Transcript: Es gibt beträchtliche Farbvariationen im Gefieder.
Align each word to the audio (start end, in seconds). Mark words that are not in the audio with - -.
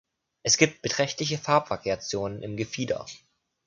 Es 0.41 0.57
gibt 0.57 0.81
beträchtliche 0.81 1.37
Farbvariationen 1.37 2.41
im 2.41 2.57
Gefieder. 2.57 3.05